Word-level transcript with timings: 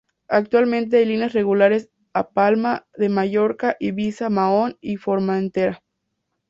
Actualmente, 0.29 0.97
hay 0.97 1.05
líneas 1.05 1.33
regulares 1.33 1.91
a 2.11 2.31
Palma 2.31 2.87
de 2.97 3.07
Mallorca, 3.09 3.75
Ibiza, 3.79 4.31
Mahón 4.31 4.75
y 4.81 4.95
Formentera. 4.97 5.83